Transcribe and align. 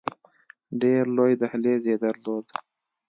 ډېر 0.81 1.03
لوی 1.17 1.33
دهلیز 1.41 1.83
یې 1.91 1.95
درلود. 2.03 2.45